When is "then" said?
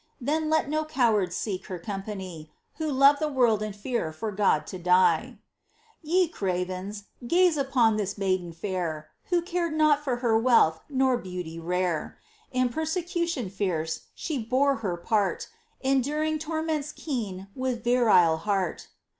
0.19-0.49